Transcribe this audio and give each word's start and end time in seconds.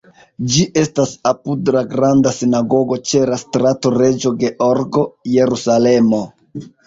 Ĝi 0.51 0.63
estas 0.83 1.11
apud 1.31 1.67
la 1.75 1.81
Granda 1.91 2.31
Sinagogo 2.37 2.97
ĉe 3.11 3.21
la 3.33 3.37
Strato 3.43 3.91
Reĝo 3.99 4.31
Georgo, 4.45 5.05
Jerusalemo. 5.35 6.23